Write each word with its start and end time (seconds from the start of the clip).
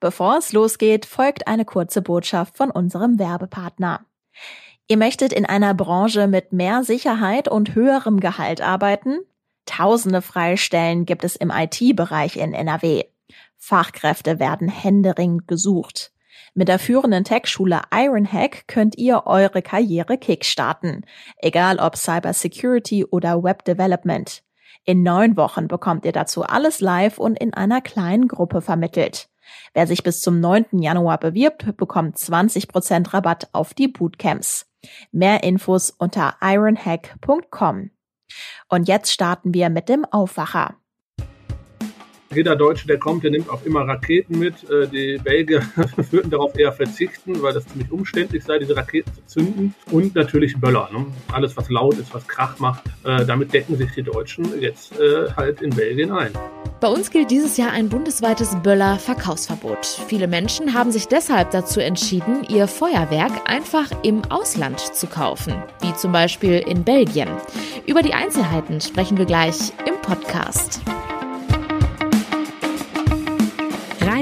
Bevor 0.00 0.38
es 0.38 0.52
losgeht, 0.52 1.06
folgt 1.06 1.46
eine 1.46 1.64
kurze 1.64 2.02
Botschaft 2.02 2.56
von 2.56 2.70
unserem 2.70 3.18
Werbepartner. 3.18 4.04
Ihr 4.88 4.98
möchtet 4.98 5.32
in 5.32 5.46
einer 5.46 5.74
Branche 5.74 6.26
mit 6.28 6.52
mehr 6.52 6.84
Sicherheit 6.84 7.48
und 7.48 7.74
höherem 7.74 8.20
Gehalt 8.20 8.60
arbeiten? 8.60 9.18
Tausende 9.64 10.22
Freistellen 10.22 11.06
gibt 11.06 11.24
es 11.24 11.34
im 11.34 11.50
IT-Bereich 11.50 12.36
in 12.36 12.54
NRW. 12.54 13.04
Fachkräfte 13.56 14.38
werden 14.38 14.68
händeringend 14.68 15.48
gesucht. 15.48 16.12
Mit 16.54 16.68
der 16.68 16.78
führenden 16.78 17.24
Tech-Schule 17.24 17.82
Ironhack 17.92 18.68
könnt 18.68 18.96
ihr 18.96 19.26
eure 19.26 19.60
Karriere 19.60 20.18
kickstarten, 20.18 21.04
egal 21.38 21.78
ob 21.78 21.96
Cybersecurity 21.96 23.04
oder 23.04 23.42
Web 23.42 23.64
Development. 23.64 24.42
In 24.84 25.02
neun 25.02 25.36
Wochen 25.36 25.66
bekommt 25.66 26.04
ihr 26.04 26.12
dazu 26.12 26.44
alles 26.44 26.80
live 26.80 27.18
und 27.18 27.38
in 27.38 27.52
einer 27.52 27.80
kleinen 27.80 28.28
Gruppe 28.28 28.62
vermittelt. 28.62 29.28
Wer 29.74 29.86
sich 29.86 30.02
bis 30.02 30.20
zum 30.20 30.40
9. 30.40 30.80
Januar 30.80 31.18
bewirbt, 31.18 31.76
bekommt 31.76 32.16
20% 32.16 33.12
Rabatt 33.12 33.48
auf 33.52 33.74
die 33.74 33.88
Bootcamps. 33.88 34.66
Mehr 35.12 35.42
Infos 35.42 35.90
unter 35.90 36.36
ironhack.com. 36.40 37.90
Und 38.68 38.88
jetzt 38.88 39.12
starten 39.12 39.54
wir 39.54 39.70
mit 39.70 39.88
dem 39.88 40.04
Aufwacher. 40.04 40.76
Jeder 42.34 42.56
Deutsche, 42.56 42.86
der 42.86 42.98
kommt, 42.98 43.24
der 43.24 43.30
nimmt 43.30 43.48
auch 43.48 43.64
immer 43.64 43.86
Raketen 43.86 44.38
mit. 44.38 44.68
Äh, 44.68 44.88
die 44.88 45.18
Belgier 45.22 45.62
würden 46.10 46.30
darauf 46.30 46.58
eher 46.58 46.72
verzichten, 46.72 47.40
weil 47.42 47.52
das 47.52 47.66
ziemlich 47.66 47.90
umständlich 47.90 48.42
sei, 48.44 48.58
diese 48.58 48.76
Raketen 48.76 49.12
zu 49.14 49.26
zünden. 49.26 49.74
Und 49.90 50.14
natürlich 50.14 50.56
Böller. 50.56 50.88
Ne? 50.92 51.06
Alles, 51.32 51.56
was 51.56 51.70
laut 51.70 51.98
ist, 51.98 52.12
was 52.12 52.26
Krach 52.26 52.58
macht, 52.58 52.82
äh, 53.04 53.24
damit 53.24 53.52
decken 53.52 53.76
sich 53.76 53.90
die 53.92 54.02
Deutschen 54.02 54.60
jetzt 54.60 54.98
äh, 54.98 55.30
halt 55.36 55.62
in 55.62 55.70
Belgien 55.70 56.10
ein. 56.10 56.32
Bei 56.80 56.88
uns 56.88 57.10
gilt 57.10 57.30
dieses 57.30 57.56
Jahr 57.56 57.70
ein 57.70 57.88
bundesweites 57.88 58.56
Böller-Verkaufsverbot. 58.62 59.86
Viele 60.08 60.28
Menschen 60.28 60.74
haben 60.74 60.92
sich 60.92 61.08
deshalb 61.08 61.50
dazu 61.52 61.80
entschieden, 61.80 62.44
ihr 62.50 62.66
Feuerwerk 62.68 63.32
einfach 63.48 63.90
im 64.02 64.22
Ausland 64.30 64.80
zu 64.80 65.06
kaufen, 65.06 65.54
wie 65.80 65.94
zum 65.94 66.12
Beispiel 66.12 66.58
in 66.58 66.84
Belgien. 66.84 67.30
Über 67.86 68.02
die 68.02 68.12
Einzelheiten 68.12 68.80
sprechen 68.80 69.16
wir 69.16 69.24
gleich 69.24 69.72
im 69.86 69.94
Podcast. 70.02 70.82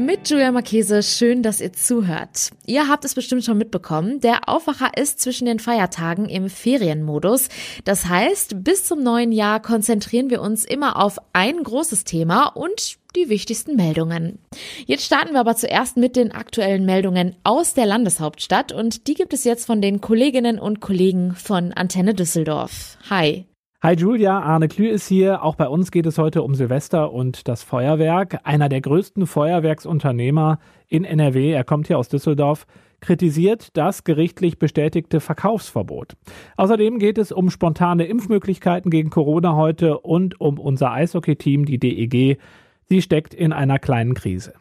Mit 0.00 0.30
Julia 0.30 0.50
Marchese, 0.50 1.02
schön, 1.02 1.42
dass 1.42 1.60
ihr 1.60 1.74
zuhört. 1.74 2.52
Ihr 2.64 2.88
habt 2.88 3.04
es 3.04 3.14
bestimmt 3.14 3.44
schon 3.44 3.58
mitbekommen, 3.58 4.20
der 4.20 4.48
Aufwacher 4.48 4.96
ist 4.96 5.20
zwischen 5.20 5.44
den 5.44 5.58
Feiertagen 5.58 6.26
im 6.26 6.48
Ferienmodus. 6.48 7.50
Das 7.84 8.06
heißt, 8.06 8.64
bis 8.64 8.84
zum 8.84 9.02
neuen 9.02 9.30
Jahr 9.30 9.60
konzentrieren 9.60 10.30
wir 10.30 10.40
uns 10.40 10.64
immer 10.64 10.96
auf 10.96 11.18
ein 11.34 11.62
großes 11.62 12.04
Thema 12.04 12.46
und 12.46 12.96
die 13.14 13.28
wichtigsten 13.28 13.76
Meldungen. 13.76 14.38
Jetzt 14.86 15.04
starten 15.04 15.34
wir 15.34 15.40
aber 15.40 15.54
zuerst 15.54 15.98
mit 15.98 16.16
den 16.16 16.32
aktuellen 16.32 16.86
Meldungen 16.86 17.36
aus 17.44 17.74
der 17.74 17.84
Landeshauptstadt 17.84 18.72
und 18.72 19.06
die 19.06 19.14
gibt 19.14 19.34
es 19.34 19.44
jetzt 19.44 19.66
von 19.66 19.82
den 19.82 20.00
Kolleginnen 20.00 20.58
und 20.58 20.80
Kollegen 20.80 21.34
von 21.34 21.74
Antenne 21.74 22.14
Düsseldorf. 22.14 22.96
Hi. 23.10 23.49
Hi 23.82 23.94
Julia, 23.94 24.38
Arne 24.38 24.68
Klü 24.68 24.88
ist 24.88 25.08
hier. 25.08 25.42
Auch 25.42 25.54
bei 25.54 25.66
uns 25.66 25.90
geht 25.90 26.04
es 26.04 26.18
heute 26.18 26.42
um 26.42 26.54
Silvester 26.54 27.14
und 27.14 27.48
das 27.48 27.62
Feuerwerk. 27.62 28.40
Einer 28.44 28.68
der 28.68 28.82
größten 28.82 29.26
Feuerwerksunternehmer 29.26 30.58
in 30.86 31.04
NRW, 31.04 31.52
er 31.52 31.64
kommt 31.64 31.86
hier 31.86 31.96
aus 31.96 32.10
Düsseldorf, 32.10 32.66
kritisiert 33.00 33.74
das 33.78 34.04
gerichtlich 34.04 34.58
bestätigte 34.58 35.20
Verkaufsverbot. 35.20 36.18
Außerdem 36.58 36.98
geht 36.98 37.16
es 37.16 37.32
um 37.32 37.48
spontane 37.48 38.04
Impfmöglichkeiten 38.04 38.90
gegen 38.90 39.08
Corona 39.08 39.56
heute 39.56 39.98
und 40.00 40.38
um 40.42 40.58
unser 40.58 40.92
Eishockey-Team, 40.92 41.64
die 41.64 41.78
DEG. 41.78 42.38
Sie 42.84 43.00
steckt 43.00 43.32
in 43.32 43.54
einer 43.54 43.78
kleinen 43.78 44.12
Krise. 44.12 44.52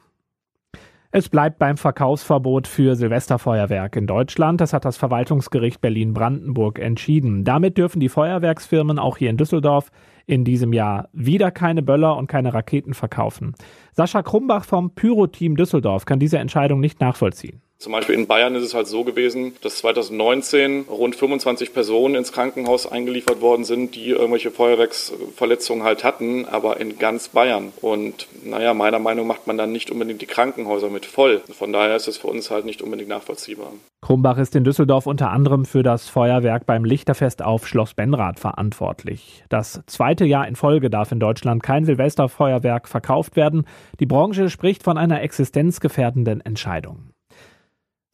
Es 1.12 1.28
bleibt 1.28 1.58
beim 1.58 1.76
Verkaufsverbot 1.76 2.68
für 2.68 2.96
Silvesterfeuerwerk 2.96 3.96
in 3.96 4.06
Deutschland. 4.06 4.62
Das 4.62 4.74
hat 4.74 4.86
das 4.86 4.96
Verwaltungsgericht 4.96 5.82
Berlin-Brandenburg 5.82 6.78
entschieden. 6.78 7.44
Damit 7.44 7.80
dürfen 7.80 8.00
die 8.00 8.10
Feuerwerksfirmen 8.10 9.00
auch 9.00 9.18
hier 9.18 9.32
in 9.32 9.38
Düsseldorf 9.38 9.90
in 10.28 10.46
diesem 10.46 10.72
Jahr 10.72 11.10
wieder 11.12 11.50
keine 11.50 11.82
Böller 11.82 12.16
und 12.16 12.28
keine 12.28 12.54
Raketen 12.54 12.94
verkaufen. 12.94 13.56
Sascha 13.92 14.22
Krumbach 14.22 14.66
vom 14.66 14.94
Pyro-Team 14.94 15.56
Düsseldorf 15.56 16.06
kann 16.06 16.20
diese 16.20 16.38
Entscheidung 16.38 16.80
nicht 16.80 17.02
nachvollziehen. 17.02 17.64
Zum 17.80 17.94
Beispiel 17.94 18.16
in 18.16 18.28
Bayern 18.28 18.56
ist 18.56 18.64
es 18.64 18.74
halt 18.74 18.88
so 18.88 19.04
gewesen, 19.04 19.56
dass 19.62 19.78
2019 19.78 20.86
rund 20.90 21.16
25 21.16 21.74
Personen 21.74 22.16
ins 22.16 22.34
Krankenhaus 22.34 22.86
eingeliefert 22.86 23.40
worden 23.40 23.64
sind, 23.64 23.96
die 23.96 24.10
irgendwelche 24.10 24.52
Feuerwerksverletzungen 24.52 25.84
halt 25.84 26.04
hatten, 26.04 26.46
aber 26.46 26.80
in 26.82 27.00
ganz 27.00 27.30
Bayern. 27.30 27.72
Und 27.82 28.28
naja, 28.44 28.74
meiner 28.74 29.00
Meinung 29.00 29.28
nach 29.28 29.40
macht 29.40 29.48
man 29.48 29.58
dann 29.58 29.72
nicht 29.72 29.92
unbedingt 29.92 30.22
die 30.22 30.26
Krankenhäuser 30.26 30.90
mit 30.90 31.06
voll. 31.06 31.42
Von 31.52 31.72
daher 31.72 31.96
ist 31.96 32.08
es 32.08 32.18
für 32.18 32.28
uns 32.28 32.52
halt 32.52 32.66
nicht 32.66 32.82
unbedingt 32.82 33.10
nachvollziehbar. 33.10 33.72
Krumbach 34.02 34.38
ist 34.38 34.56
in 34.56 34.64
Düsseldorf 34.66 35.08
unter 35.08 35.30
anderem 35.30 35.64
für 35.64 35.84
das 35.84 36.10
Feuerwerk 36.10 36.66
beim 36.66 36.84
Lichterfest 36.84 37.42
auf 37.42 37.68
Schloss 37.68 37.94
Benrath 37.94 38.40
verantwortlich. 38.40 39.46
Das 39.48 39.82
zweite 39.86 40.26
Jahr 40.26 40.48
in 40.48 40.58
Folge 40.58 40.90
darf 40.90 41.14
in 41.14 41.20
Deutschland 41.20 41.64
kein 41.64 41.86
Silvesterfeuerwerk 41.86 42.90
verkauft 42.90 43.38
werden. 43.38 43.66
Die 44.00 44.06
Branche 44.06 44.50
spricht 44.50 44.84
von 44.84 44.98
einer 44.98 45.22
existenzgefährdenden 45.22 46.42
Entscheidung. 46.42 47.14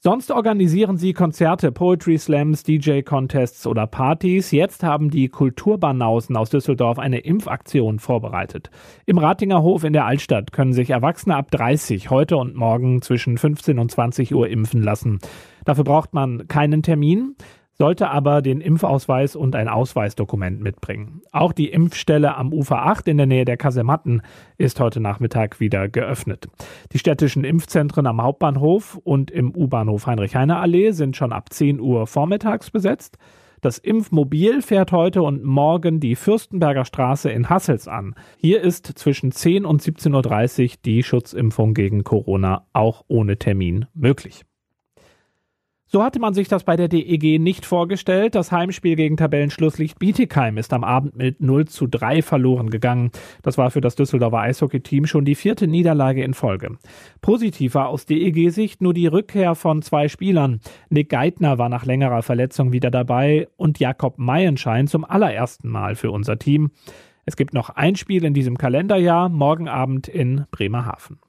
Sonst 0.06 0.30
organisieren 0.30 0.98
sie 0.98 1.14
Konzerte, 1.14 1.72
Poetry 1.72 2.20
Slams, 2.20 2.62
DJ-Contests 2.62 3.66
oder 3.66 3.88
Partys. 3.88 4.52
Jetzt 4.52 4.84
haben 4.84 5.10
die 5.10 5.30
Kulturbanausen 5.30 6.38
aus 6.38 6.52
Düsseldorf 6.52 7.00
eine 7.00 7.18
Impfaktion 7.22 7.98
vorbereitet. 7.98 8.70
Im 9.08 9.18
Ratinger 9.18 9.64
Hof 9.64 9.84
in 9.84 9.94
der 9.94 10.06
Altstadt 10.06 10.52
können 10.52 10.74
sich 10.74 10.92
Erwachsene 10.92 11.36
ab 11.36 11.50
30 11.50 12.12
heute 12.12 12.38
und 12.38 12.56
morgen 12.56 13.02
zwischen 13.02 13.40
15 13.40 13.80
und 13.80 13.90
20 13.90 14.36
Uhr 14.36 14.48
impfen 14.48 14.84
lassen. 14.84 15.18
Dafür 15.66 15.86
braucht 15.86 16.14
man 16.14 16.48
keinen 16.48 16.84
Termin 16.84 17.36
sollte 17.78 18.10
aber 18.10 18.42
den 18.42 18.62
Impfausweis 18.62 19.36
und 19.36 19.56
ein 19.56 19.68
Ausweisdokument 19.68 20.62
mitbringen. 20.62 21.22
Auch 21.32 21.52
die 21.54 21.70
Impfstelle 21.70 22.36
am 22.36 22.54
Ufer 22.54 22.86
8 22.86 23.08
in 23.10 23.18
der 23.18 23.26
Nähe 23.26 23.46
der 23.46 23.58
Kasematten 23.58 24.22
ist 24.58 24.80
heute 24.80 25.00
Nachmittag 25.00 25.60
wieder 25.60 25.90
geöffnet. 25.90 26.48
Die 26.94 27.00
städtischen 27.00 27.44
Impfzentren 27.44 28.08
am 28.08 28.22
Hauptbahnhof 28.22 29.00
und 29.04 29.30
im 29.32 29.56
U-Bahnhof 29.56 30.08
Heinrich-Heine-Allee 30.08 30.92
sind 30.92 31.18
schon 31.18 31.34
ab 31.34 31.52
10 31.52 31.80
Uhr 31.80 32.08
vormittags 32.08 32.72
besetzt. 32.72 33.18
Das 33.62 33.80
Impfmobil 33.80 34.62
fährt 34.62 34.92
heute 34.92 35.24
und 35.24 35.44
morgen 35.44 36.00
die 36.00 36.16
Fürstenberger 36.16 36.86
Straße 36.86 37.32
in 37.32 37.50
Hassels 37.50 37.88
an. 37.88 38.14
Hier 38.38 38.62
ist 38.62 38.86
zwischen 38.86 39.32
10 39.32 39.66
und 39.66 39.82
17.30 39.82 40.64
Uhr 40.64 40.76
die 40.86 41.04
Schutzimpfung 41.04 41.74
gegen 41.74 42.04
Corona 42.04 42.68
auch 42.74 43.04
ohne 43.08 43.38
Termin 43.38 43.88
möglich. 43.96 44.46
So 45.88 46.04
hatte 46.04 46.20
man 46.20 46.34
sich 46.34 46.48
das 46.48 46.64
bei 46.64 46.76
der 46.76 46.88
DEG 46.88 47.40
nicht 47.40 47.64
vorgestellt. 47.64 48.34
Das 48.34 48.52
Heimspiel 48.52 48.96
gegen 48.96 49.18
Tabellenschlusslicht 49.18 50.00
Bietigheim 50.00 50.58
ist 50.58 50.74
am 50.74 50.84
Abend 50.84 51.16
mit 51.16 51.42
0 51.42 51.66
zu 51.66 51.86
3 51.86 52.24
verloren 52.24 52.72
gegangen. 52.72 53.12
Das 53.44 53.60
war 53.60 53.70
für 53.70 53.82
das 53.82 53.96
Düsseldorfer 53.96 54.40
Eishockey-Team 54.40 55.06
schon 55.06 55.26
die 55.26 55.36
vierte 55.36 55.68
Niederlage 55.68 56.24
in 56.24 56.34
Folge. 56.34 56.78
Positiv 57.22 57.76
war 57.76 57.90
aus 57.90 58.08
DEG-Sicht 58.08 58.82
nur 58.82 58.96
die 58.96 59.06
Rückkehr 59.06 59.54
von 59.54 59.84
zwei 59.84 60.08
Spielern. 60.08 60.60
Nick 60.90 61.10
Geithner 61.10 61.60
war 61.60 61.70
nach 61.70 61.86
längerer 61.86 62.24
Verletzung 62.24 62.72
wieder 62.72 62.90
dabei 62.90 63.48
und 63.56 63.80
Jakob 63.80 64.18
Meienschein 64.18 64.88
zum 64.88 65.06
allerersten 65.06 65.70
Mal 65.70 65.94
für 65.96 66.10
unser 66.10 66.40
Team. 66.40 66.72
Es 67.28 67.36
gibt 67.36 67.54
noch 67.54 67.70
ein 67.70 67.96
Spiel 67.96 68.24
in 68.26 68.34
diesem 68.34 68.58
Kalenderjahr, 68.58 69.30
morgen 69.30 69.68
Abend 69.68 70.08
in 70.08 70.46
Bremerhaven. 70.52 71.20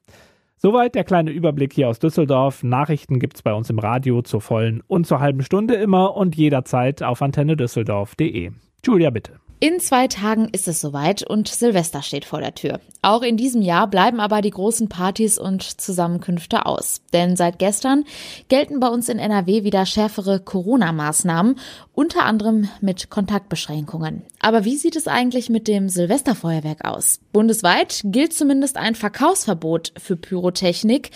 Soweit 0.58 0.94
der 0.94 1.04
kleine 1.04 1.30
Überblick 1.30 1.74
hier 1.74 1.88
aus 1.88 1.98
Düsseldorf. 1.98 2.62
Nachrichten 2.62 3.18
gibt's 3.18 3.42
bei 3.42 3.52
uns 3.52 3.68
im 3.68 3.78
Radio 3.78 4.22
zur 4.22 4.40
vollen 4.40 4.82
und 4.86 5.06
zur 5.06 5.20
halben 5.20 5.42
Stunde 5.42 5.74
immer 5.74 6.16
und 6.16 6.34
jederzeit 6.34 7.02
auf 7.02 7.20
antennedüsseldorf.de. 7.20 8.52
Julia, 8.84 9.10
bitte. 9.10 9.32
In 9.58 9.80
zwei 9.80 10.06
Tagen 10.06 10.50
ist 10.52 10.68
es 10.68 10.82
soweit 10.82 11.22
und 11.22 11.48
Silvester 11.48 12.02
steht 12.02 12.26
vor 12.26 12.40
der 12.40 12.54
Tür. 12.54 12.78
Auch 13.00 13.22
in 13.22 13.38
diesem 13.38 13.62
Jahr 13.62 13.88
bleiben 13.88 14.20
aber 14.20 14.42
die 14.42 14.50
großen 14.50 14.90
Partys 14.90 15.38
und 15.38 15.62
Zusammenkünfte 15.80 16.66
aus. 16.66 17.00
Denn 17.14 17.36
seit 17.36 17.58
gestern 17.58 18.04
gelten 18.48 18.80
bei 18.80 18.88
uns 18.88 19.08
in 19.08 19.18
NRW 19.18 19.64
wieder 19.64 19.86
schärfere 19.86 20.40
Corona-Maßnahmen, 20.40 21.58
unter 21.94 22.26
anderem 22.26 22.68
mit 22.82 23.08
Kontaktbeschränkungen. 23.08 24.24
Aber 24.40 24.66
wie 24.66 24.76
sieht 24.76 24.94
es 24.94 25.08
eigentlich 25.08 25.48
mit 25.48 25.68
dem 25.68 25.88
Silvesterfeuerwerk 25.88 26.84
aus? 26.84 27.20
Bundesweit 27.32 28.02
gilt 28.04 28.34
zumindest 28.34 28.76
ein 28.76 28.94
Verkaufsverbot 28.94 29.94
für 29.96 30.16
Pyrotechnik. 30.16 31.12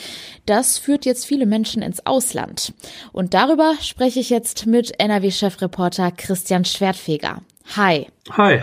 Das 0.46 0.78
führt 0.78 1.04
jetzt 1.04 1.26
viele 1.26 1.44
Menschen 1.44 1.82
ins 1.82 2.06
Ausland. 2.06 2.72
Und 3.12 3.34
darüber 3.34 3.75
spreche 3.82 4.20
ich 4.20 4.31
jetzt 4.31 4.64
mit 4.64 4.98
NRW-Chefreporter 4.98 6.10
Christian 6.10 6.64
Schwertfeger. 6.64 7.43
Hi. 7.76 8.06
Hi. 8.30 8.60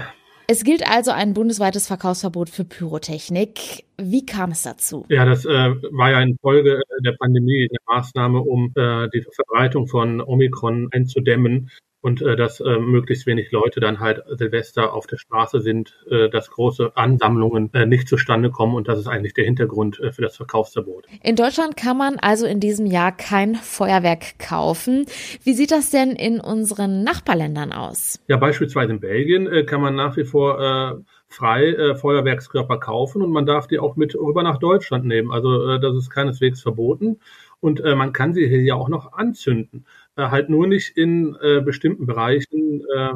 Es 0.49 0.63
gilt 0.63 0.89
also 0.89 1.11
ein 1.11 1.33
bundesweites 1.33 1.88
Verkaufsverbot 1.88 2.49
für 2.49 2.63
Pyrotechnik. 2.63 3.83
Wie 3.97 4.25
kam 4.25 4.51
es 4.51 4.63
dazu? 4.63 5.05
Ja, 5.09 5.25
das 5.25 5.44
äh, 5.44 5.49
war 5.49 6.11
ja 6.11 6.21
in 6.21 6.38
Folge 6.41 6.81
der 7.03 7.15
Pandemie 7.19 7.67
eine 7.69 7.97
Maßnahme, 7.99 8.39
um 8.39 8.71
äh, 8.75 9.09
die 9.13 9.25
Verbreitung 9.35 9.88
von 9.88 10.21
Omikron 10.21 10.88
einzudämmen. 10.91 11.69
Und 12.01 12.21
äh, 12.21 12.35
dass 12.35 12.59
äh, 12.59 12.77
möglichst 12.79 13.25
wenig 13.25 13.51
Leute 13.51 13.79
dann 13.79 13.99
halt 13.99 14.23
Silvester 14.29 14.94
auf 14.94 15.07
der 15.07 15.17
Straße 15.17 15.61
sind, 15.61 15.94
äh, 16.09 16.29
dass 16.29 16.51
große 16.51 16.95
Ansammlungen 16.95 17.73
äh, 17.73 17.85
nicht 17.85 18.07
zustande 18.07 18.51
kommen 18.51 18.75
und 18.75 18.88
das 18.88 18.99
ist 18.99 19.07
eigentlich 19.07 19.33
der 19.33 19.45
Hintergrund 19.45 19.99
äh, 19.99 20.11
für 20.11 20.21
das 20.21 20.38
Verkaufsverbot. 20.38 21.05
In 21.23 21.35
Deutschland 21.35 21.75
kann 21.75 21.97
man 21.97 22.17
also 22.19 22.45
in 22.45 22.59
diesem 22.59 22.85
Jahr 22.85 23.11
kein 23.11 23.55
Feuerwerk 23.55 24.39
kaufen. 24.39 25.05
Wie 25.44 25.53
sieht 25.53 25.71
das 25.71 25.89
denn 25.89 26.11
in 26.11 26.39
unseren 26.39 27.03
Nachbarländern 27.03 27.71
aus? 27.71 28.19
Ja, 28.27 28.38
beispielsweise 28.38 28.91
in 28.94 28.99
Belgien 28.99 29.47
äh, 29.47 29.63
kann 29.63 29.81
man 29.81 29.95
nach 29.95 30.17
wie 30.17 30.25
vor 30.25 30.59
äh, 30.59 31.01
frei 31.29 31.68
äh, 31.74 31.95
Feuerwerkskörper 31.95 32.79
kaufen 32.79 33.21
und 33.21 33.31
man 33.31 33.45
darf 33.45 33.68
die 33.68 33.79
auch 33.79 33.95
mit 33.95 34.15
rüber 34.15 34.44
nach 34.44 34.57
Deutschland 34.57 35.06
nehmen. 35.06 35.31
Also 35.31 35.69
äh, 35.69 35.79
das 35.79 35.95
ist 35.95 36.09
keineswegs 36.09 36.62
verboten 36.62 37.19
und 37.59 37.81
äh, 37.81 37.95
man 37.95 38.13
kann 38.13 38.33
sie 38.33 38.47
hier 38.47 38.62
ja 38.62 38.75
auch 38.75 38.89
noch 38.89 39.13
anzünden. 39.13 39.85
Äh, 40.15 40.29
halt 40.29 40.50
nur 40.50 40.68
nicht 40.68 40.97
in 40.97 41.35
äh, 41.41 41.62
bestimmten 41.62 42.06
Bereichen, 42.06 42.81
äh, 42.95 43.13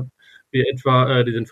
wie 0.51 0.61
etwa 0.67 1.19
äh, 1.19 1.25
diesen 1.25 1.45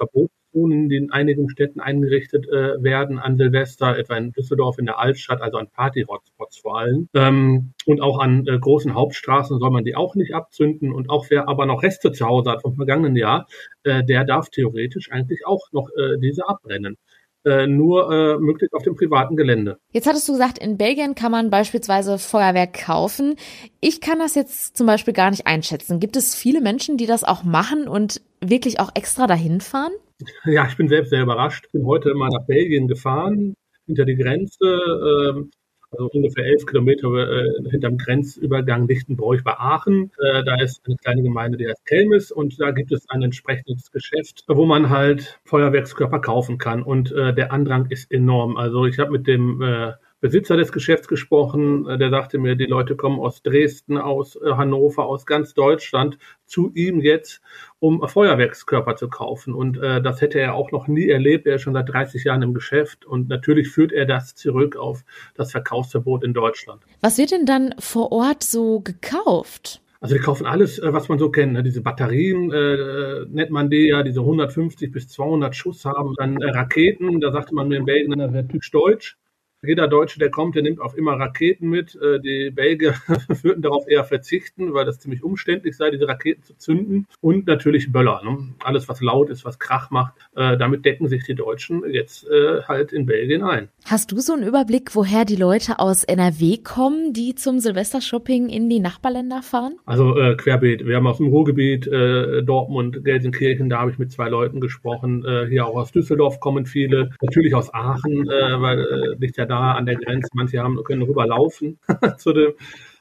Verbotszonen, 0.51 0.89
die 0.89 0.97
in 0.97 1.11
einigen 1.11 1.49
Städten 1.49 1.79
eingerichtet 1.79 2.47
äh, 2.47 2.81
werden 2.81 3.19
an 3.19 3.37
Silvester, 3.37 3.97
etwa 3.97 4.17
in 4.17 4.31
Düsseldorf 4.31 4.77
in 4.77 4.85
der 4.85 4.99
Altstadt, 4.99 5.41
also 5.41 5.57
an 5.57 5.69
Party-Hotspots 5.69 6.57
vor 6.59 6.79
allem. 6.79 7.09
Ähm, 7.13 7.73
und 7.85 8.01
auch 8.01 8.19
an 8.19 8.45
äh, 8.47 8.57
großen 8.59 8.93
Hauptstraßen 8.93 9.59
soll 9.59 9.71
man 9.71 9.83
die 9.83 9.95
auch 9.95 10.15
nicht 10.15 10.33
abzünden. 10.33 10.91
Und 10.91 11.09
auch 11.09 11.27
wer 11.29 11.47
aber 11.47 11.65
noch 11.65 11.83
Reste 11.83 12.11
zu 12.11 12.25
Hause 12.25 12.51
hat 12.51 12.61
vom 12.61 12.75
vergangenen 12.75 13.15
Jahr, 13.15 13.47
äh, 13.83 14.03
der 14.03 14.25
darf 14.25 14.49
theoretisch 14.49 15.11
eigentlich 15.11 15.45
auch 15.45 15.71
noch 15.71 15.89
äh, 15.97 16.17
diese 16.19 16.47
abbrennen. 16.47 16.97
Äh, 17.45 17.67
nur 17.67 18.11
äh, 18.11 18.37
möglichst 18.37 18.73
auf 18.73 18.83
dem 18.83 18.95
privaten 18.95 19.37
Gelände. 19.37 19.77
Jetzt 19.93 20.07
hattest 20.07 20.27
du 20.27 20.33
gesagt, 20.33 20.57
in 20.57 20.77
Belgien 20.77 21.15
kann 21.15 21.31
man 21.31 21.49
beispielsweise 21.49 22.17
Feuerwerk 22.17 22.73
kaufen. 22.73 23.35
Ich 23.79 24.01
kann 24.01 24.19
das 24.19 24.35
jetzt 24.35 24.75
zum 24.75 24.85
Beispiel 24.85 25.13
gar 25.13 25.31
nicht 25.31 25.47
einschätzen. 25.47 26.01
Gibt 26.01 26.17
es 26.17 26.35
viele 26.35 26.59
Menschen, 26.59 26.97
die 26.97 27.05
das 27.05 27.23
auch 27.23 27.43
machen 27.43 27.87
und 27.87 28.21
wirklich 28.41 28.81
auch 28.81 28.91
extra 28.93 29.25
dahin 29.27 29.61
fahren? 29.61 29.93
Ja, 30.43 30.67
ich 30.67 30.75
bin 30.75 30.89
selbst 30.89 31.11
sehr 31.11 31.21
überrascht. 31.21 31.71
Bin 31.71 31.85
heute 31.85 32.13
mal 32.13 32.27
nach 32.27 32.45
Belgien 32.45 32.89
gefahren, 32.89 33.53
hinter 33.85 34.03
die 34.03 34.17
Grenze. 34.17 34.65
Ähm, 34.65 35.51
also 35.91 36.09
ungefähr 36.13 36.45
elf 36.45 36.65
Kilometer 36.65 37.07
äh, 37.07 37.69
hinterm 37.69 37.97
Grenzübergang 37.97 38.87
Lichtenbroich 38.87 39.43
bei 39.43 39.53
Aachen. 39.57 40.11
Äh, 40.19 40.43
da 40.43 40.61
ist 40.61 40.81
eine 40.85 40.95
kleine 40.97 41.23
Gemeinde, 41.23 41.57
die 41.57 41.67
heißt 41.67 41.85
Kelmis 41.85 42.31
und 42.31 42.59
da 42.59 42.71
gibt 42.71 42.91
es 42.91 43.09
ein 43.09 43.21
entsprechendes 43.21 43.91
Geschäft, 43.91 44.43
wo 44.47 44.65
man 44.65 44.89
halt 44.89 45.39
Feuerwerkskörper 45.45 46.19
kaufen 46.19 46.57
kann 46.57 46.83
und 46.83 47.11
äh, 47.11 47.33
der 47.33 47.51
Andrang 47.51 47.87
ist 47.89 48.11
enorm. 48.11 48.57
Also 48.57 48.85
ich 48.85 48.99
habe 48.99 49.11
mit 49.11 49.27
dem 49.27 49.61
äh, 49.61 49.93
Besitzer 50.21 50.57
des 50.57 50.71
Geschäfts 50.71 51.07
gesprochen, 51.07 51.87
äh, 51.87 51.97
der 51.97 52.09
sagte 52.09 52.37
mir, 52.37 52.55
die 52.55 52.65
Leute 52.65 52.95
kommen 52.95 53.19
aus 53.19 53.41
Dresden, 53.41 53.97
aus 53.97 54.35
äh, 54.35 54.51
Hannover, 54.51 55.05
aus 55.05 55.25
ganz 55.25 55.53
Deutschland 55.53 56.17
zu 56.45 56.71
ihm 56.73 56.99
jetzt, 56.99 57.41
um 57.79 58.05
Feuerwerkskörper 58.07 58.95
zu 58.95 59.09
kaufen. 59.09 59.53
Und 59.53 59.77
äh, 59.77 60.01
das 60.01 60.21
hätte 60.21 60.39
er 60.39 60.55
auch 60.55 60.71
noch 60.71 60.87
nie 60.87 61.07
erlebt. 61.07 61.47
Er 61.47 61.55
ist 61.55 61.61
schon 61.61 61.73
seit 61.73 61.89
30 61.89 62.25
Jahren 62.25 62.41
im 62.41 62.53
Geschäft 62.53 63.05
und 63.05 63.29
natürlich 63.29 63.69
führt 63.69 63.91
er 63.91 64.05
das 64.05 64.35
zurück 64.35 64.75
auf 64.75 65.03
das 65.35 65.51
Verkaufsverbot 65.51 66.23
in 66.23 66.33
Deutschland. 66.33 66.83
Was 67.01 67.17
wird 67.17 67.31
denn 67.31 67.45
dann 67.45 67.73
vor 67.79 68.11
Ort 68.11 68.43
so 68.43 68.81
gekauft? 68.81 69.81
Also 70.01 70.15
wir 70.15 70.21
kaufen 70.21 70.45
alles, 70.45 70.79
was 70.81 71.09
man 71.09 71.19
so 71.19 71.29
kennt. 71.29 71.53
Ne? 71.53 71.63
Diese 71.63 71.81
Batterien 71.81 72.51
äh, 72.51 73.25
nennt 73.29 73.51
man 73.51 73.69
die 73.69 73.87
ja, 73.87 74.01
diese 74.01 74.21
150 74.21 74.91
bis 74.91 75.09
200 75.09 75.55
Schuss 75.55 75.83
haben. 75.83 76.13
Dann 76.17 76.41
äh, 76.41 76.49
Raketen, 76.51 77.19
da 77.19 77.31
sagte 77.31 77.53
man 77.53 77.67
mir 77.67 77.77
in 77.77 77.85
Belgien, 77.85 78.17
das 78.17 78.31
wäre 78.31 78.47
typisch 78.47 78.71
deutsch. 78.71 79.17
Jeder 79.61 79.89
Deutsche, 79.89 80.19
der 80.19 80.31
kommt, 80.31 80.55
der 80.55 80.63
nimmt 80.63 80.79
auch 80.79 80.93
immer 80.93 81.19
Raketen 81.19 81.69
mit. 81.69 81.95
Äh, 81.95 82.19
die 82.21 82.49
Belgier 82.49 82.95
würden 83.41 83.61
darauf 83.61 83.87
eher 83.89 84.05
verzichten, 84.05 84.73
weil 84.73 84.85
das 84.85 84.99
ziemlich 84.99 85.21
umständlich 85.21 85.75
sei, 85.75 85.91
diese 85.91 86.07
Raketen 86.07 86.43
zu 86.43 86.55
zünden. 86.55 87.07
Und 87.19 87.45
natürlich 87.45 87.91
Böller. 87.91 88.21
Ne? 88.23 88.53
Alles, 88.63 88.87
was 88.87 89.01
laut 89.01 89.29
ist, 89.29 89.43
was 89.43 89.59
Krach 89.59 89.91
macht, 89.91 90.13
äh, 90.35 90.57
damit 90.57 90.85
decken 90.85 91.09
sich 91.09 91.25
die 91.25 91.35
Deutschen 91.35 91.83
jetzt 91.91 92.25
äh, 92.29 92.61
halt 92.63 92.93
in 92.93 93.05
Belgien 93.05 93.43
ein. 93.43 93.67
Hast 93.83 94.13
du 94.13 94.19
so 94.19 94.33
einen 94.33 94.43
Überblick, 94.43 94.95
woher 94.95 95.25
die 95.25 95.35
Leute 95.35 95.79
aus 95.79 96.05
NRW 96.05 96.57
kommen, 96.57 97.11
die 97.11 97.35
zum 97.35 97.59
Silvestershopping 97.59 98.47
in 98.47 98.69
die 98.69 98.79
Nachbarländer 98.79 99.41
fahren? 99.41 99.73
Also 99.85 100.17
äh, 100.17 100.35
querbeet. 100.37 100.85
Wir 100.85 100.95
haben 100.95 101.07
aus 101.07 101.17
dem 101.17 101.27
Ruhrgebiet, 101.27 101.85
äh, 101.85 102.43
Dortmund, 102.43 103.03
Gelsenkirchen, 103.03 103.69
da 103.69 103.79
habe 103.79 103.91
ich 103.91 103.99
mit 103.99 104.09
zwei 104.09 104.29
Leuten 104.29 104.61
gesprochen. 104.61 105.25
Äh, 105.25 105.47
hier 105.49 105.65
auch 105.65 105.75
aus 105.75 105.91
Düsseldorf 105.91 106.39
kommen 106.39 106.65
viele. 106.65 107.09
Natürlich 107.21 107.53
aus 107.55 107.73
Aachen, 107.73 108.25
weil 108.27 108.79
äh, 108.79 109.15
liegt 109.19 109.37
ja 109.37 109.48
da 109.49 109.73
an 109.73 109.85
der 109.85 109.95
Grenze. 109.95 110.29
Manche 110.33 110.59
haben, 110.59 110.81
können 110.83 111.01
rüberlaufen 111.01 111.79
zu 112.17 112.33
dem, 112.33 112.53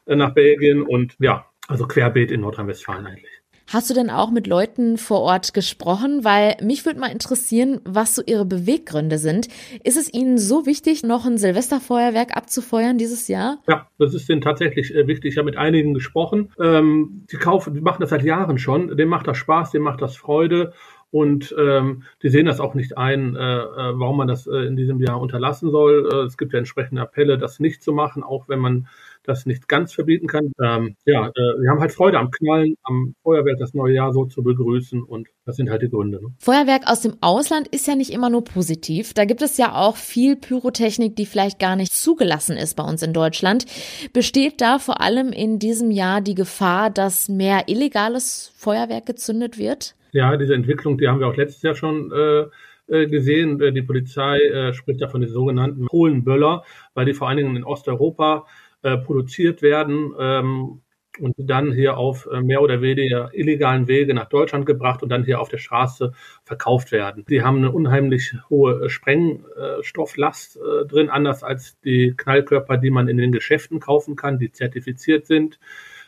äh, 0.07 0.17
nach 0.17 0.35
Belgien 0.35 0.83
und 0.83 1.15
ja, 1.19 1.47
also 1.69 1.87
querbeet 1.87 2.31
in 2.31 2.41
Nordrhein-Westfalen 2.41 3.07
eigentlich. 3.07 3.39
Hast 3.71 3.91
du 3.91 3.95
denn 3.95 4.09
auch 4.09 4.31
mit 4.31 4.47
Leuten 4.47 4.97
vor 4.97 5.21
Ort 5.21 5.53
gesprochen? 5.53 6.25
Weil 6.25 6.57
mich 6.63 6.87
würde 6.87 7.01
mal 7.01 7.13
interessieren, 7.13 7.83
was 7.85 8.15
so 8.15 8.23
ihre 8.25 8.47
Beweggründe 8.47 9.19
sind. 9.19 9.49
Ist 9.85 9.99
es 9.99 10.13
ihnen 10.13 10.39
so 10.39 10.65
wichtig, 10.65 11.03
noch 11.03 11.27
ein 11.27 11.37
Silvesterfeuerwerk 11.37 12.35
abzufeuern 12.35 12.97
dieses 12.97 13.29
Jahr? 13.29 13.59
Ja, 13.69 13.87
das 13.99 14.15
ist 14.15 14.27
denen 14.27 14.41
tatsächlich 14.41 14.95
äh, 14.95 15.07
wichtig. 15.07 15.33
Ich 15.33 15.39
habe 15.39 15.45
mit 15.45 15.59
einigen 15.59 15.93
gesprochen. 15.93 16.51
Ähm, 16.59 17.27
die 17.31 17.37
kaufen, 17.37 17.75
die 17.75 17.83
machen 17.83 18.01
das 18.01 18.09
seit 18.09 18.23
Jahren 18.23 18.57
schon. 18.57 18.97
Dem 18.97 19.11
macht 19.11 19.27
das 19.27 19.37
Spaß, 19.37 19.73
dem 19.73 19.83
macht 19.83 20.01
das 20.01 20.17
Freude. 20.17 20.73
Und 21.11 21.55
ähm, 21.59 22.03
die 22.23 22.29
sehen 22.29 22.47
das 22.47 22.61
auch 22.61 22.75
nicht 22.75 22.99
ein, 22.99 23.35
äh, 23.35 23.41
äh, 23.41 23.99
warum 23.99 24.19
man 24.19 24.29
das 24.29 24.47
äh, 24.47 24.67
in 24.67 24.77
diesem 24.77 25.01
Jahr 25.01 25.21
unterlassen 25.21 25.71
soll. 25.71 26.09
Äh, 26.13 26.17
es 26.27 26.37
gibt 26.37 26.53
ja 26.53 26.59
entsprechende 26.59 27.01
Appelle, 27.01 27.39
das 27.39 27.61
nicht 27.61 27.83
zu 27.83 27.93
machen, 27.93 28.23
auch 28.23 28.49
wenn 28.49 28.59
man 28.59 28.89
das 29.29 29.47
nicht 29.47 29.69
ganz 29.69 29.93
verbieten 29.93 30.27
kann. 30.27 30.53
Ähm, 30.61 30.97
ja, 31.05 31.29
äh, 31.29 31.61
wir 31.61 31.71
haben 31.71 31.81
halt 31.81 31.93
Freude 31.93 32.19
am 32.19 32.31
Knallen, 32.31 32.77
am 32.83 33.15
Feuerwerk 33.23 33.59
das 33.59 33.75
neue 33.75 33.95
Jahr 33.95 34.13
so 34.13 34.25
zu 34.25 34.43
begrüßen 34.43 35.03
und 35.03 35.29
das 35.45 35.57
sind 35.57 35.71
halt 35.71 35.83
die 35.83 35.91
Gründe. 35.91 36.21
Ne? 36.21 36.29
Feuerwerk 36.39 36.91
aus 36.91 37.01
dem 37.01 37.17
Ausland 37.21 37.69
ist 37.69 37.87
ja 37.87 37.95
nicht 37.95 38.11
immer 38.11 38.31
nur 38.31 38.45
positiv. 38.45 39.15
Da 39.15 39.25
gibt 39.25 39.43
es 39.43 39.57
ja 39.57 39.75
auch 39.75 39.97
viel 39.97 40.37
Pyrotechnik, 40.37 41.17
die 41.17 41.27
vielleicht 41.27 41.59
gar 41.59 41.77
nicht 41.77 41.93
zugelassen 41.93 42.57
ist 42.57 42.75
bei 42.75 42.85
uns 42.85 43.03
in 43.03 43.13
Deutschland. 43.13 43.67
Besteht 44.13 44.61
da 44.61 44.79
vor 44.79 45.01
allem 45.01 45.33
in 45.33 45.59
diesem 45.59 45.91
Jahr 45.91 46.21
die 46.21 46.35
Gefahr, 46.35 46.91
dass 46.91 47.29
mehr 47.29 47.69
illegales 47.69 48.53
Feuerwerk 48.57 49.07
gezündet 49.07 49.59
wird? 49.59 49.95
Ja, 50.13 50.37
diese 50.37 50.55
Entwicklung, 50.55 50.99
die 50.99 51.09
haben 51.09 51.21
wir 51.21 51.27
auch 51.27 51.37
letztes 51.37 51.63
Jahr 51.63 51.75
schon 51.75 52.13
äh, 52.13 52.47
äh 52.89 53.07
gesehen. 53.09 53.61
Äh, 53.61 53.73
die 53.73 53.83
Polizei 53.83 54.39
äh, 54.39 54.73
spricht 54.73 55.01
ja 55.01 55.09
von 55.09 55.21
den 55.21 55.31
sogenannten 55.31 55.87
Polenböller, 55.87 56.65
weil 56.95 57.07
die 57.07 57.15
vor 57.15 57.29
allen 57.29 57.37
Dingen 57.39 57.57
in 57.57 57.65
Osteuropa 57.65 58.47
äh, 58.83 58.97
produziert 58.97 59.61
werden 59.61 60.15
ähm, 60.19 60.81
und 61.19 61.35
dann 61.37 61.73
hier 61.73 61.99
auf 61.99 62.29
äh, 62.33 62.41
mehr 62.41 62.63
oder 62.63 62.81
weniger 62.81 63.31
illegalen 63.35 63.89
Wege 63.89 64.15
nach 64.15 64.29
Deutschland 64.29 64.67
gebracht 64.67 65.03
und 65.03 65.09
dann 65.11 65.25
hier 65.25 65.41
auf 65.41 65.49
der 65.49 65.59
Straße 65.59 66.13
verkauft 66.45 66.93
werden. 66.93 67.25
Die 67.29 67.43
haben 67.43 67.59
eine 67.59 67.73
unheimlich 67.73 68.35
hohe 68.49 68.89
Sprengstofflast 68.89 70.59
drin, 70.87 71.11
anders 71.11 71.43
als 71.43 71.79
die 71.81 72.15
Knallkörper, 72.17 72.79
die 72.79 72.91
man 72.91 73.09
in 73.09 73.19
den 73.19 73.33
Geschäften 73.33 73.81
kaufen 73.81 74.17
kann, 74.17 74.39
die 74.39 74.53
zertifiziert 74.53 75.27
sind. 75.27 75.59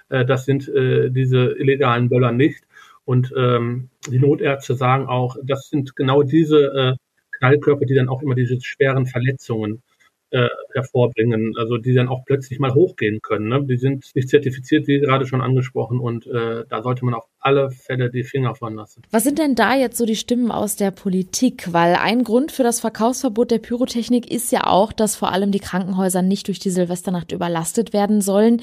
Das 0.09 0.45
sind 0.45 0.67
diese 0.67 1.53
illegalen 1.59 2.09
Böller 2.09 2.33
nicht. 2.33 2.65
Und 3.11 3.35
ähm, 3.37 3.91
die 4.09 4.21
Notärzte 4.21 4.77
sagen 4.77 5.07
auch, 5.07 5.35
das 5.43 5.69
sind 5.69 5.97
genau 5.97 6.23
diese 6.23 6.59
äh, 6.59 6.95
Knallkörper, 7.39 7.85
die 7.85 7.97
dann 7.97 8.09
auch 8.09 8.23
immer 8.23 8.37
diese 8.37 8.57
schweren 8.61 9.05
Verletzungen 9.05 9.83
äh, 10.31 10.49
hervorbringen, 10.75 11.55
also 11.57 11.77
die 11.77 11.95
dann 11.95 12.09
auch 12.09 12.25
plötzlich 12.25 12.59
mal 12.59 12.75
hochgehen 12.75 13.21
können. 13.23 13.49
Ne? 13.49 13.65
Die 13.65 13.77
sind 13.77 14.05
nicht 14.15 14.29
zertifiziert, 14.29 14.87
wie 14.87 15.01
gerade 15.01 15.27
schon 15.27 15.41
angesprochen, 15.41 15.99
und 15.99 16.27
äh, 16.27 16.65
da 16.69 16.83
sollte 16.83 17.05
man 17.05 17.15
auf 17.15 17.25
alle 17.41 17.71
Fälle 17.71 18.11
die 18.11 18.23
Finger 18.23 18.55
von 18.55 18.75
lassen. 18.75 19.03
Was 19.11 19.25
sind 19.25 19.39
denn 19.39 19.55
da 19.55 19.75
jetzt 19.75 19.97
so 19.97 20.05
die 20.05 20.17
Stimmen 20.17 20.51
aus 20.51 20.77
der 20.77 20.91
Politik? 20.91 21.73
Weil 21.73 21.95
ein 21.95 22.23
Grund 22.23 22.53
für 22.53 22.63
das 22.63 22.81
Verkaufsverbot 22.81 23.51
der 23.51 23.59
Pyrotechnik 23.59 24.31
ist 24.31 24.53
ja 24.53 24.67
auch, 24.67 24.93
dass 24.93 25.17
vor 25.17 25.33
allem 25.33 25.51
die 25.51 25.59
Krankenhäuser 25.59 26.23
nicht 26.23 26.49
durch 26.49 26.59
die 26.59 26.71
Silvesternacht 26.71 27.33
überlastet 27.33 27.93
werden 27.93 28.21
sollen. 28.21 28.61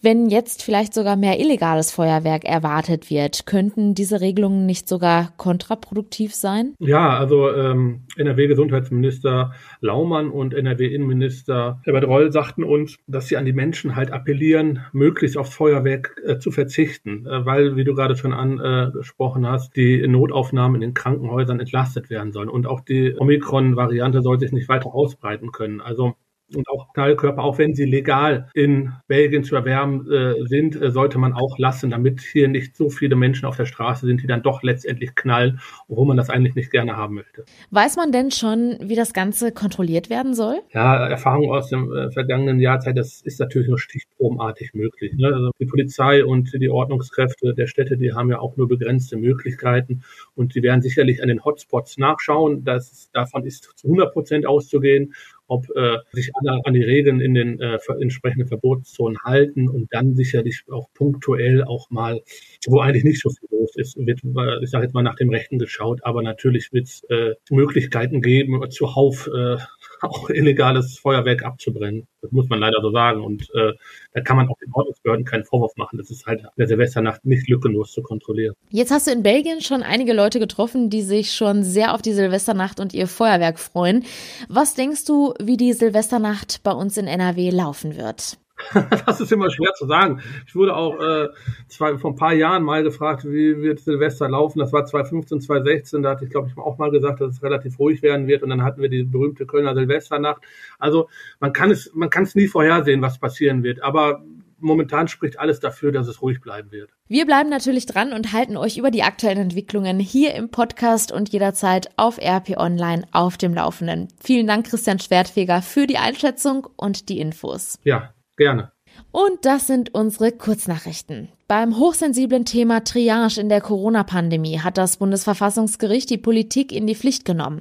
Wenn 0.00 0.30
jetzt 0.30 0.62
vielleicht 0.62 0.94
sogar 0.94 1.16
mehr 1.16 1.40
illegales 1.40 1.90
Feuerwerk 1.90 2.44
erwartet 2.44 3.10
wird, 3.10 3.46
könnten 3.46 3.94
diese 3.94 4.20
Regelungen 4.20 4.66
nicht 4.66 4.88
sogar 4.88 5.32
kontraproduktiv 5.36 6.34
sein? 6.34 6.74
Ja, 6.78 7.18
also 7.18 7.50
ähm, 7.50 8.02
NRW-Gesundheitsminister 8.16 9.52
Laumann 9.80 10.30
und 10.30 10.54
NRW-Innenminister 11.02 11.80
Herbert 11.84 12.06
Reul 12.06 12.32
sagten 12.32 12.64
uns, 12.64 12.98
dass 13.06 13.28
sie 13.28 13.36
an 13.36 13.44
die 13.44 13.52
Menschen 13.52 13.96
halt 13.96 14.10
appellieren, 14.12 14.80
möglichst 14.92 15.36
aufs 15.36 15.54
Feuerwerk 15.54 16.20
äh, 16.24 16.38
zu 16.38 16.50
verzichten, 16.50 17.26
äh, 17.26 17.44
weil, 17.44 17.76
wie 17.76 17.84
du 17.84 17.94
gerade 17.94 18.16
schon 18.16 18.32
angesprochen 18.32 19.46
hast, 19.46 19.76
die 19.76 20.06
Notaufnahmen 20.06 20.76
in 20.76 20.80
den 20.80 20.94
Krankenhäusern 20.94 21.60
entlastet 21.60 22.10
werden 22.10 22.32
sollen 22.32 22.48
und 22.48 22.66
auch 22.66 22.80
die 22.80 23.14
Omikron-Variante 23.18 24.22
soll 24.22 24.38
sich 24.38 24.52
nicht 24.52 24.68
weiter 24.68 24.94
ausbreiten 24.94 25.52
können. 25.52 25.80
Also 25.80 26.14
und 26.56 26.68
auch 26.68 26.92
Knallkörper, 26.92 27.42
auch 27.42 27.58
wenn 27.58 27.74
sie 27.74 27.84
legal 27.84 28.48
in 28.54 28.92
Belgien 29.06 29.44
zu 29.44 29.56
erwärmen 29.56 30.10
äh, 30.10 30.46
sind, 30.46 30.80
äh, 30.80 30.90
sollte 30.90 31.18
man 31.18 31.32
auch 31.32 31.58
lassen, 31.58 31.90
damit 31.90 32.20
hier 32.20 32.48
nicht 32.48 32.76
so 32.76 32.90
viele 32.90 33.16
Menschen 33.16 33.46
auf 33.46 33.56
der 33.56 33.66
Straße 33.66 34.06
sind, 34.06 34.22
die 34.22 34.26
dann 34.26 34.42
doch 34.42 34.62
letztendlich 34.62 35.14
knallen, 35.14 35.60
obwohl 35.88 36.06
man 36.06 36.16
das 36.16 36.30
eigentlich 36.30 36.54
nicht 36.54 36.70
gerne 36.70 36.96
haben 36.96 37.14
möchte. 37.14 37.44
Weiß 37.70 37.96
man 37.96 38.12
denn 38.12 38.30
schon, 38.30 38.78
wie 38.80 38.96
das 38.96 39.12
Ganze 39.12 39.52
kontrolliert 39.52 40.10
werden 40.10 40.34
soll? 40.34 40.60
Ja, 40.72 41.06
Erfahrung 41.06 41.50
aus 41.50 41.68
dem 41.68 41.92
äh, 41.92 42.10
vergangenen 42.10 42.60
Jahrzeit, 42.60 42.96
das 42.96 43.22
ist 43.22 43.40
natürlich 43.40 43.68
nur 43.68 43.78
stichprobenartig 43.78 44.74
möglich. 44.74 45.14
Ne? 45.14 45.28
Also 45.28 45.50
die 45.58 45.66
Polizei 45.66 46.24
und 46.24 46.52
die 46.52 46.70
Ordnungskräfte 46.70 47.54
der 47.54 47.66
Städte, 47.66 47.96
die 47.96 48.12
haben 48.12 48.30
ja 48.30 48.38
auch 48.38 48.56
nur 48.56 48.68
begrenzte 48.68 49.16
Möglichkeiten 49.16 50.02
und 50.34 50.52
sie 50.52 50.62
werden 50.62 50.82
sicherlich 50.82 51.22
an 51.22 51.28
den 51.28 51.44
Hotspots 51.44 51.98
nachschauen. 51.98 52.64
Das, 52.64 53.10
davon 53.12 53.44
ist 53.44 53.70
zu 53.76 53.86
100 53.86 54.12
Prozent 54.12 54.46
auszugehen 54.46 55.14
ob 55.52 55.66
äh, 55.76 55.98
sich 56.12 56.30
alle 56.34 56.60
an 56.64 56.72
die 56.72 56.82
Regeln 56.82 57.20
in 57.20 57.34
den 57.34 57.60
äh, 57.60 57.78
entsprechenden 58.00 58.48
Verbotszonen 58.48 59.18
halten 59.22 59.68
und 59.68 59.92
dann 59.92 60.16
sicherlich 60.16 60.64
auch 60.70 60.88
punktuell 60.94 61.62
auch 61.64 61.90
mal, 61.90 62.22
wo 62.66 62.80
eigentlich 62.80 63.04
nicht 63.04 63.20
so 63.20 63.30
viel 63.30 63.48
los 63.50 63.76
ist, 63.76 63.96
wird, 63.96 64.20
ich 64.62 64.70
sage 64.70 64.84
jetzt 64.84 64.94
mal, 64.94 65.02
nach 65.02 65.16
dem 65.16 65.30
Rechten 65.30 65.58
geschaut, 65.58 66.00
aber 66.04 66.22
natürlich 66.22 66.72
wird 66.72 66.86
es 66.86 67.04
äh, 67.10 67.34
Möglichkeiten 67.50 68.22
geben, 68.22 68.62
zuhauf 68.70 69.28
äh, 69.28 69.58
auch 70.02 70.30
illegales 70.30 70.98
Feuerwerk 70.98 71.44
abzubrennen. 71.44 72.06
Das 72.20 72.32
muss 72.32 72.48
man 72.48 72.58
leider 72.58 72.80
so 72.80 72.90
sagen. 72.90 73.22
Und 73.22 73.42
äh, 73.54 73.72
da 74.12 74.20
kann 74.20 74.36
man 74.36 74.48
auch 74.48 74.58
den 74.58 74.72
Ordnungsbehörden 74.72 75.24
keinen 75.24 75.44
Vorwurf 75.44 75.72
machen. 75.76 75.98
Das 75.98 76.10
ist 76.10 76.26
halt 76.26 76.44
der 76.56 76.66
Silvesternacht 76.66 77.24
nicht 77.24 77.48
lückenlos 77.48 77.92
zu 77.92 78.02
kontrollieren. 78.02 78.54
Jetzt 78.70 78.90
hast 78.90 79.06
du 79.06 79.12
in 79.12 79.22
Belgien 79.22 79.60
schon 79.60 79.82
einige 79.82 80.12
Leute 80.12 80.38
getroffen, 80.38 80.90
die 80.90 81.02
sich 81.02 81.32
schon 81.32 81.62
sehr 81.62 81.94
auf 81.94 82.02
die 82.02 82.12
Silvesternacht 82.12 82.80
und 82.80 82.94
ihr 82.94 83.06
Feuerwerk 83.06 83.58
freuen. 83.58 84.04
Was 84.48 84.74
denkst 84.74 85.04
du, 85.04 85.34
wie 85.40 85.56
die 85.56 85.72
Silvesternacht 85.72 86.62
bei 86.62 86.72
uns 86.72 86.96
in 86.96 87.06
NRW 87.06 87.50
laufen 87.50 87.96
wird? 87.96 88.38
das 89.06 89.20
ist 89.20 89.32
immer 89.32 89.50
schwer 89.50 89.72
zu 89.74 89.86
sagen. 89.86 90.20
Ich 90.46 90.54
wurde 90.54 90.76
auch 90.76 91.00
äh, 91.00 91.28
zwei, 91.68 91.98
vor 91.98 92.12
ein 92.12 92.16
paar 92.16 92.34
Jahren 92.34 92.62
mal 92.62 92.82
gefragt, 92.82 93.24
wie 93.24 93.60
wird 93.60 93.80
Silvester 93.80 94.28
laufen. 94.28 94.58
Das 94.58 94.72
war 94.72 94.84
2015, 94.84 95.40
2016. 95.40 96.02
Da 96.02 96.10
hatte 96.10 96.24
ich, 96.24 96.30
glaube 96.30 96.48
ich, 96.50 96.58
auch 96.58 96.78
mal 96.78 96.90
gesagt, 96.90 97.20
dass 97.20 97.34
es 97.34 97.42
relativ 97.42 97.78
ruhig 97.78 98.02
werden 98.02 98.26
wird. 98.26 98.42
Und 98.42 98.50
dann 98.50 98.62
hatten 98.62 98.80
wir 98.80 98.88
die 98.88 99.04
berühmte 99.04 99.46
Kölner 99.46 99.74
Silvesternacht. 99.74 100.42
Also 100.78 101.08
man 101.40 101.52
kann 101.52 101.70
es, 101.70 101.90
man 101.94 102.10
kann 102.10 102.24
es 102.24 102.34
nie 102.34 102.48
vorhersehen, 102.48 103.02
was 103.02 103.18
passieren 103.18 103.62
wird. 103.62 103.82
Aber 103.82 104.22
momentan 104.62 105.08
spricht 105.08 105.38
alles 105.38 105.60
dafür, 105.60 105.92
dass 105.92 106.06
es 106.08 106.22
ruhig 106.22 106.40
bleiben 106.40 106.70
wird. 106.70 106.90
Wir 107.08 107.26
bleiben 107.26 107.50
natürlich 107.50 107.86
dran 107.86 108.12
und 108.12 108.32
halten 108.32 108.56
euch 108.56 108.78
über 108.78 108.90
die 108.90 109.02
aktuellen 109.02 109.38
Entwicklungen 109.38 109.98
hier 109.98 110.34
im 110.34 110.50
Podcast 110.50 111.12
und 111.12 111.30
jederzeit 111.30 111.90
auf 111.96 112.18
RP 112.18 112.56
Online 112.56 113.04
auf 113.12 113.36
dem 113.36 113.54
Laufenden. 113.54 114.08
Vielen 114.22 114.46
Dank, 114.46 114.66
Christian 114.66 114.98
Schwertfeger, 114.98 115.62
für 115.62 115.86
die 115.86 115.98
Einschätzung 115.98 116.66
und 116.76 117.08
die 117.08 117.20
Infos. 117.20 117.78
Ja, 117.84 118.14
Gerne. 118.36 118.72
Und 119.10 119.44
das 119.44 119.66
sind 119.66 119.94
unsere 119.94 120.32
Kurznachrichten. 120.32 121.28
Beim 121.48 121.78
hochsensiblen 121.78 122.46
Thema 122.46 122.82
Triage 122.82 123.38
in 123.38 123.50
der 123.50 123.60
Corona-Pandemie 123.60 124.60
hat 124.60 124.78
das 124.78 124.96
Bundesverfassungsgericht 124.96 126.08
die 126.08 126.16
Politik 126.16 126.72
in 126.72 126.86
die 126.86 126.94
Pflicht 126.94 127.26
genommen. 127.26 127.60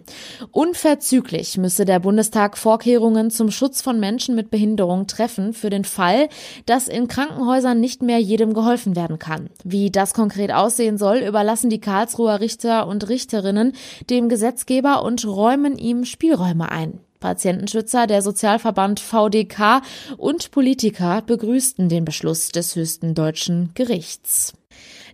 Unverzüglich 0.51 1.57
müsse 1.57 1.83
der 1.83 1.99
Bundestag 1.99 2.57
Vorkehrungen 2.57 3.31
zum 3.31 3.51
Schutz 3.51 3.81
von 3.81 3.99
Menschen 3.99 4.33
mit 4.33 4.49
Behinderung 4.49 5.07
treffen 5.07 5.51
für 5.53 5.69
den 5.69 5.83
Fall, 5.83 6.29
dass 6.65 6.87
in 6.87 7.09
Krankenhäusern 7.09 7.81
nicht 7.81 8.01
mehr 8.01 8.19
jedem 8.19 8.53
geholfen 8.53 8.95
werden 8.95 9.19
kann. 9.19 9.49
Wie 9.65 9.91
das 9.91 10.13
konkret 10.13 10.53
aussehen 10.53 10.97
soll, 10.97 11.17
überlassen 11.17 11.69
die 11.69 11.81
Karlsruher 11.81 12.39
Richter 12.39 12.87
und 12.87 13.09
Richterinnen 13.09 13.73
dem 14.09 14.29
Gesetzgeber 14.29 15.03
und 15.03 15.25
räumen 15.25 15.77
ihm 15.77 16.05
Spielräume 16.05 16.71
ein. 16.71 17.01
Patientenschützer, 17.21 18.07
der 18.07 18.21
Sozialverband 18.21 18.99
VDK 18.99 19.81
und 20.17 20.51
Politiker 20.51 21.21
begrüßten 21.25 21.87
den 21.87 22.03
Beschluss 22.03 22.49
des 22.49 22.75
höchsten 22.75 23.15
deutschen 23.15 23.69
Gerichts. 23.73 24.53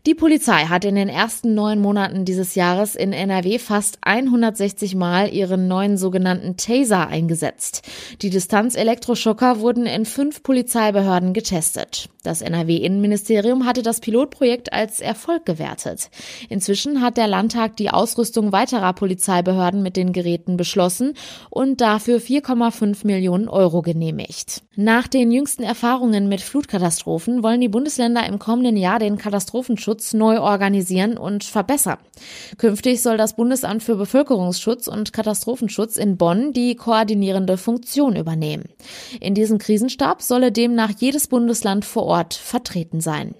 Die 0.07 0.15
Polizei 0.15 0.65
hat 0.65 0.85
in 0.85 0.95
den 0.95 1.09
ersten 1.09 1.53
neun 1.53 1.81
Monaten 1.81 2.23
dieses 2.23 2.55
Jahres 2.55 2.95
in 2.95 3.11
NRW 3.11 3.59
fast 3.59 3.97
160 4.01 4.95
Mal 4.95 5.33
ihren 5.33 5.67
neuen 5.67 5.97
sogenannten 5.97 6.55
Taser 6.55 7.07
eingesetzt. 7.07 7.81
Die 8.21 8.29
Distanz-Elektroschocker 8.29 9.59
wurden 9.59 9.85
in 9.85 10.05
fünf 10.05 10.43
Polizeibehörden 10.43 11.33
getestet. 11.33 12.09
Das 12.27 12.41
NRW-Innenministerium 12.41 13.65
hatte 13.65 13.83
das 13.83 14.01
Pilotprojekt 14.01 14.73
als 14.73 14.99
Erfolg 14.99 15.45
gewertet. 15.45 16.09
Inzwischen 16.49 17.01
hat 17.01 17.15
der 17.15 17.25
Landtag 17.25 17.77
die 17.77 17.89
Ausrüstung 17.89 18.51
weiterer 18.51 18.91
Polizeibehörden 18.91 19.81
mit 19.81 19.95
den 19.95 20.11
Geräten 20.11 20.57
beschlossen 20.57 21.13
und 21.49 21.79
dafür 21.79 22.19
4,5 22.19 23.07
Millionen 23.07 23.47
Euro 23.47 23.81
genehmigt. 23.81 24.61
Nach 24.75 25.07
den 25.07 25.31
jüngsten 25.31 25.63
Erfahrungen 25.63 26.27
mit 26.27 26.41
Flutkatastrophen 26.41 27.43
wollen 27.43 27.61
die 27.61 27.69
Bundesländer 27.69 28.25
im 28.27 28.39
kommenden 28.39 28.75
Jahr 28.75 28.99
den 28.99 29.17
Katastrophenschutz 29.17 30.13
neu 30.13 30.41
organisieren 30.41 31.17
und 31.17 31.45
verbessern. 31.45 31.97
Künftig 32.57 33.01
soll 33.01 33.15
das 33.15 33.37
Bundesamt 33.37 33.83
für 33.83 33.95
Bevölkerungsschutz 33.95 34.89
und 34.89 35.13
Katastrophenschutz 35.13 35.95
in 35.95 36.17
Bonn 36.17 36.51
die 36.51 36.75
koordinierende 36.75 37.55
Funktion 37.57 38.17
übernehmen. 38.17 38.65
In 39.21 39.33
diesem 39.33 39.59
Krisenstab 39.59 40.21
solle 40.21 40.51
demnach 40.51 40.91
jedes 40.99 41.27
Bundesland 41.27 41.85
vor 41.85 42.03
Ort 42.03 42.16
vertreten 42.33 43.01
sein. 43.01 43.35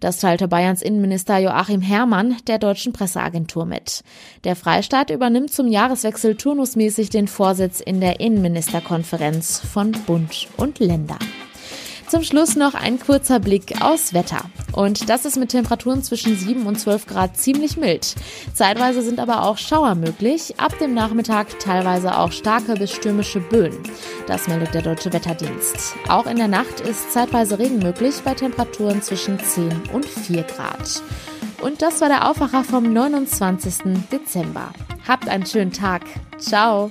Das 0.00 0.18
teilte 0.18 0.48
Bayerns 0.48 0.82
Innenminister 0.82 1.38
Joachim 1.38 1.80
Herrmann 1.80 2.36
der 2.46 2.58
deutschen 2.58 2.92
Presseagentur 2.92 3.64
mit. 3.64 4.02
Der 4.44 4.56
Freistaat 4.56 5.10
übernimmt 5.10 5.52
zum 5.52 5.68
Jahreswechsel 5.68 6.36
turnusmäßig 6.36 7.10
den 7.10 7.28
Vorsitz 7.28 7.80
in 7.80 8.00
der 8.00 8.20
Innenministerkonferenz 8.20 9.60
von 9.60 9.92
Bund 10.06 10.48
und 10.56 10.78
Ländern. 10.78 11.18
Zum 12.08 12.22
Schluss 12.22 12.56
noch 12.56 12.74
ein 12.74 12.98
kurzer 12.98 13.40
Blick 13.40 13.80
aus 13.80 14.12
Wetter. 14.12 14.42
Und 14.72 15.08
das 15.08 15.24
ist 15.24 15.36
mit 15.36 15.50
Temperaturen 15.50 16.02
zwischen 16.02 16.36
7 16.36 16.66
und 16.66 16.78
12 16.78 17.06
Grad 17.06 17.36
ziemlich 17.36 17.76
mild. 17.76 18.14
Zeitweise 18.54 19.02
sind 19.02 19.18
aber 19.18 19.44
auch 19.44 19.58
Schauer 19.58 19.94
möglich, 19.94 20.54
ab 20.58 20.78
dem 20.78 20.94
Nachmittag 20.94 21.58
teilweise 21.58 22.18
auch 22.18 22.32
starke 22.32 22.74
bis 22.74 22.92
stürmische 22.92 23.40
Böen. 23.40 23.78
Das 24.26 24.48
meldet 24.48 24.74
der 24.74 24.82
Deutsche 24.82 25.12
Wetterdienst. 25.12 25.94
Auch 26.08 26.26
in 26.26 26.36
der 26.36 26.48
Nacht 26.48 26.80
ist 26.80 27.12
zeitweise 27.12 27.58
Regen 27.58 27.78
möglich 27.78 28.16
bei 28.24 28.34
Temperaturen 28.34 29.02
zwischen 29.02 29.38
10 29.38 29.70
und 29.92 30.04
4 30.04 30.42
Grad. 30.44 31.02
Und 31.62 31.80
das 31.80 32.00
war 32.00 32.08
der 32.08 32.28
Aufwacher 32.28 32.64
vom 32.64 32.92
29. 32.92 34.06
Dezember. 34.10 34.72
Habt 35.06 35.28
einen 35.28 35.46
schönen 35.46 35.72
Tag. 35.72 36.02
Ciao. 36.38 36.90